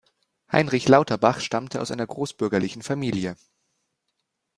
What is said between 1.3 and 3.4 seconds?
stammte aus einer großbürgerlichen Familie.